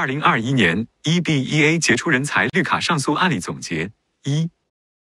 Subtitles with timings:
[0.00, 3.90] 二零二一年 EBEA 杰出人才绿卡上诉案例总结
[4.24, 4.48] 一，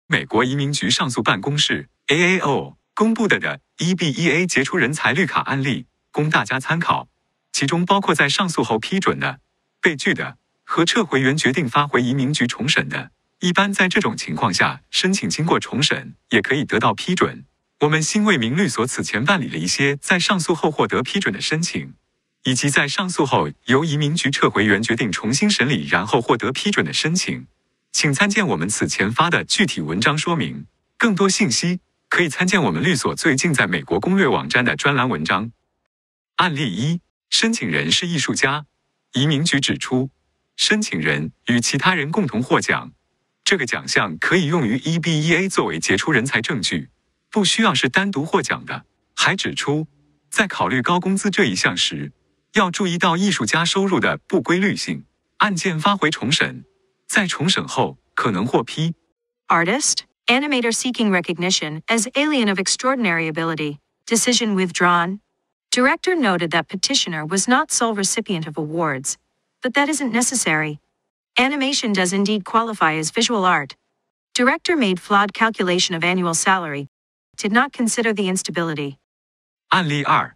[0.07, 7.07] 美国移民局上诉办公室 AAO 公布的的 EBEA 杰出人才绿卡案例供大家参考，
[7.53, 9.39] 其中包括在上诉后批准的、
[9.79, 13.11] 被拒的和撤回原决定发回移民局重审的。
[13.39, 17.45] 一般在这种情况下，申请经过重审也可以得到批准。
[17.79, 21.93] 我们新为民律所此前办理了一些在上诉后获得批准的申请。
[22.43, 27.47] 以及在上诉后由移民局撤回原决定重新审理，然后获得批准的申请，
[27.91, 30.65] 请参见我们此前发的具体文章说明。
[30.97, 31.79] 更多信息
[32.09, 35.51] 可以参见我们律所最近在美国攻略网站的专栏文章。
[36.35, 38.65] 案例一：申请人是艺术家，
[39.13, 40.09] 移民局指出，
[40.57, 42.91] 申请人与其他人共同获奖，
[43.45, 46.89] 这个奖项可以用于 EBEA 作为杰出人才证据，
[47.29, 48.85] 不需要是单独获奖的。
[49.15, 49.87] 还指出，
[50.29, 52.11] 在考虑高工资这一项时。
[52.54, 55.04] 要注意到艺术家收入的不规律性。
[55.38, 56.64] 案件发回重审，
[57.06, 58.94] 在重审后可能获批。
[59.46, 63.78] Artist, animator seeking recognition as alien of extraordinary ability.
[64.06, 65.20] Decision withdrawn.
[65.70, 69.16] Director noted that petitioner was not sole recipient of awards,
[69.62, 70.80] but that isn't necessary.
[71.36, 73.76] Animation does indeed qualify as visual art.
[74.34, 76.88] Director made flawed calculation of annual salary,
[77.36, 78.96] did not consider the instability.
[79.68, 80.34] 案例二，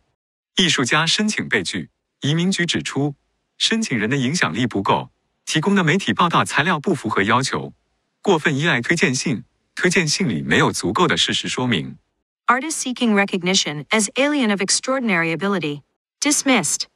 [0.57, 1.89] 艺术家申请被拒。
[2.21, 3.15] 移民局指出，
[3.59, 5.11] 申请人的影响力不够，
[5.45, 7.73] 提供的媒体报道材料不符合要求，
[8.21, 9.45] 过分依赖推荐信，
[9.75, 11.99] 推荐信里没有足够的事实说明。
[12.47, 15.83] Artist seeking recognition as alien of extraordinary ability.
[16.21, 16.87] Dismissed.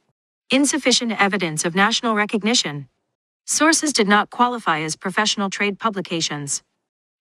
[0.49, 2.87] Insufficient evidence of national recognition.
[3.45, 6.61] Sources did not qualify as professional trade publications.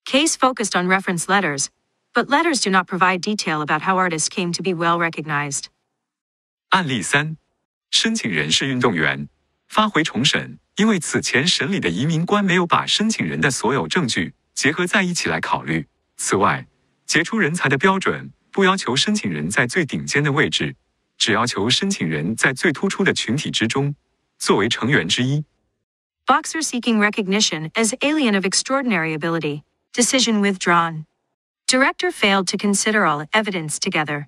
[0.04, 1.70] Case focused on reference letters,
[2.14, 5.66] but letters do not provide detail about how artists came to be well recognized.
[6.70, 7.36] 案例三。
[7.91, 9.27] 申请人是运动员，
[9.67, 15.85] 发回重审，因为此前审理的移民官没有把申请人的所有证据结合在一起来考虑。
[16.17, 16.65] 此外，
[17.05, 20.75] 杰出人才的标准不要求申请人在最顶尖的位置，
[21.17, 23.93] 只要求申请人在最突出的群体之中
[24.39, 25.43] 作为成员之一。
[26.25, 29.63] Boxer seeking recognition as alien of extraordinary ability.
[29.93, 31.05] Decision withdrawn.
[31.67, 34.27] Director failed to consider all evidence together.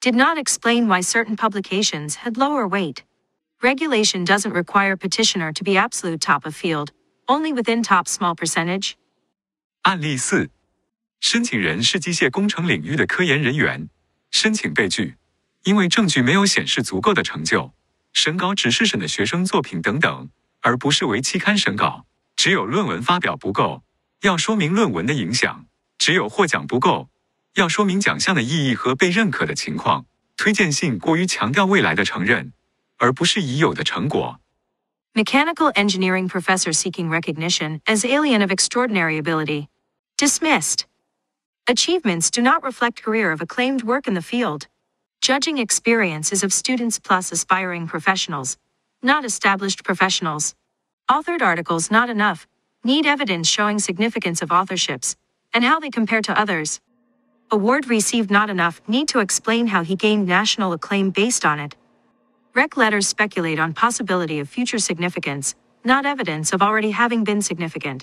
[0.00, 3.02] Did not explain why certain publications had lower weight.
[3.60, 6.90] Regulation doesn't require petitioner to be absolute top of field,
[7.26, 8.92] only within top small percentage.
[9.82, 10.50] 案例四，
[11.20, 13.88] 申请人是机械工程领域的科研人员，
[14.30, 15.16] 申请被拒，
[15.64, 17.72] 因为证据没有显示足够的成就，
[18.12, 22.06] 审稿只是审的学生作品等等，而不是为期刊审稿。
[22.36, 23.82] 只有论文发表不够，
[24.22, 25.64] 要说明论文的影响；
[25.98, 27.08] 只有获奖不够。
[27.55, 32.53] 要说明奖项的意义和被认可的情况，推荐信过于强调未来的承认，
[32.97, 34.39] 而不是已有的成果。
[35.13, 39.67] Mechanical engineering professor seeking recognition as alien of extraordinary ability.
[40.17, 40.85] Dismissed.
[41.67, 44.67] Achievements do not reflect career of acclaimed work in the field.
[45.21, 48.57] Judging experience is of students plus aspiring professionals,
[49.01, 50.55] not established professionals.
[51.09, 52.47] Authored articles not enough,
[52.83, 55.15] need evidence showing significance of authorships,
[55.53, 56.81] and how they compare to others.
[57.49, 61.75] Award received not enough, need to explain how he gained national acclaim based on it.
[62.53, 65.53] Rec letters speculate on possibility of future significance,
[65.83, 68.01] not evidence of already having been significant.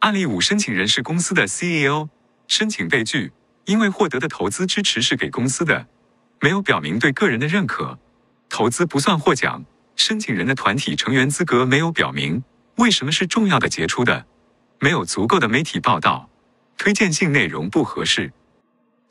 [0.00, 2.08] 案例五：申请人是公司的 CEO，
[2.48, 3.32] 申请被拒，
[3.66, 5.86] 因为获得的投资支持是给公司的，
[6.40, 7.98] 没有表明对个人的认可，
[8.48, 9.62] 投资不算获奖。
[9.96, 12.42] 申请人的团体成员资格没有表明
[12.76, 14.24] 为什么是重要的杰出的，
[14.78, 16.30] 没有足够的媒体报道，
[16.78, 18.32] 推荐信内容不合适。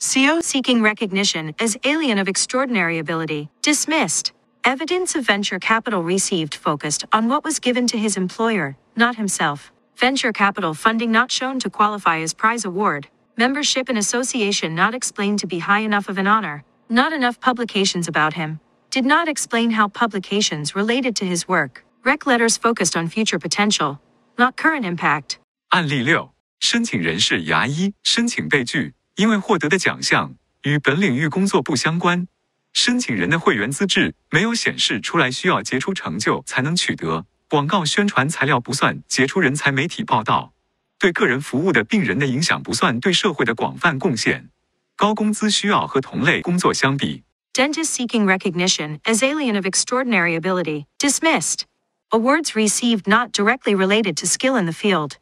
[0.00, 4.32] CO seeking recognition as alien of extraordinary ability, dismissed.
[4.64, 9.72] Evidence of venture capital received focused on what was given to his employer, not himself.
[9.96, 13.08] Venture capital funding not shown to qualify as prize award.
[13.36, 16.64] Membership in association not explained to be high enough of an honor.
[16.88, 18.60] Not enough publications about him.
[18.90, 21.84] Did not explain how publications related to his work.
[22.04, 24.00] Rec letters focused on future potential,
[24.38, 25.38] not current impact.
[25.68, 28.93] 案例六，申请人是牙医，申请被拒。
[29.15, 32.27] 因为获得的奖项与本领域工作不相关，
[32.73, 37.25] 申请人的会员资质没有显示出来，需要杰出成就才能取得。
[37.49, 40.53] 广告宣传材料不算杰出人才媒体报道，
[40.99, 44.49] 对个人服务的病人的影响不算对社会的广泛贡献。
[44.97, 47.23] 高工资需要和同类工作相比。
[47.53, 51.61] Dentist seeking recognition as alien of extraordinary ability dismissed.
[52.09, 55.13] Awards received not directly related to skill in the field.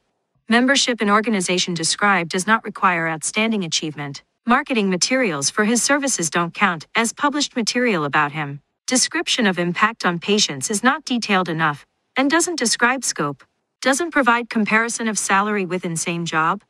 [0.49, 4.23] Membership in organization described does not require outstanding achievement.
[4.47, 8.61] Marketing materials for his services don't count as published material about him.
[8.87, 11.85] Description of impact on patients is not detailed enough.
[12.19, 13.45] and doesn't describe scope,
[13.81, 16.63] doesn't provide comparison of salary within same job,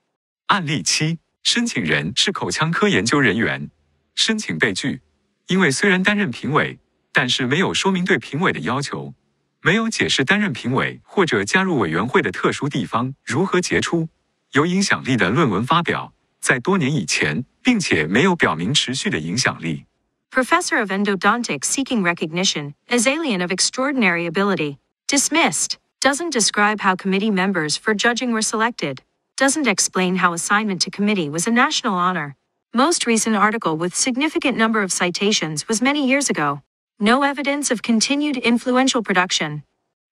[0.48, 3.70] 案例七：申请人是口腔科研究人员，
[4.14, 5.00] 申请被拒，
[5.46, 6.78] 因为虽然担任评委，
[7.14, 9.14] 但是没有说明对评委的要求，
[9.62, 14.08] 没有解释担任评委或者加入委员会的特殊地方如何杰出、
[14.52, 19.84] 有影响力的论文发表，在多年以前，并且没有表明持续的影响力。
[20.30, 24.76] professor of endodontics seeking recognition as alien of extraordinary ability,
[25.08, 28.98] dismissed, doesn't describe how committee members for judging were selected,
[29.36, 32.36] doesn't explain how assignment to committee was a national honor.
[32.72, 36.60] Most recent article with significant number of citations was many years ago.
[37.05, 39.63] No evidence of continued influential production.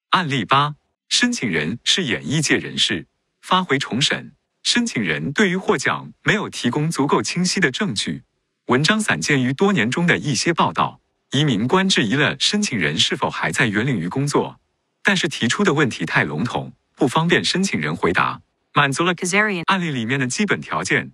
[0.09, 0.75] 案例八：
[1.07, 3.05] 申请人是演艺界人士，
[3.41, 4.33] 发回重审。
[4.61, 8.23] 申请人对于获奖没有提供足够清晰的证据，
[8.65, 10.99] 文章散见于多年中的一些报道。
[11.31, 14.59] 移民官质疑了申请人是否还在原领域工作，
[15.01, 18.41] 但是提出的问题太笼统，不方便申请人回答，
[18.73, 21.13] 满足了 Kazarian 案例里面的基本条件，